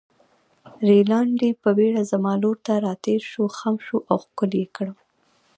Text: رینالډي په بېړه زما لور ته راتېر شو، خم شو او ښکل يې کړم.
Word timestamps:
رینالډي 0.87 1.51
په 1.61 1.69
بېړه 1.77 2.01
زما 2.11 2.33
لور 2.41 2.57
ته 2.65 2.73
راتېر 2.87 3.21
شو، 3.31 3.43
خم 3.57 3.75
شو 3.85 3.97
او 4.09 4.17
ښکل 4.23 4.51
يې 4.59 4.67
کړم. 4.75 4.97